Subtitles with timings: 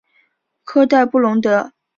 [0.63, 1.73] 科代布龙德。